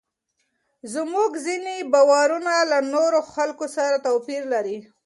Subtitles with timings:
[0.93, 4.77] زموږ ځینې باورونه له نورو خلکو سره توپیر لري.